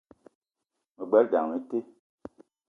Me 0.95 1.03
gbelé 1.09 1.29
dam 1.31 1.47
le 1.51 1.59
te 1.69 1.79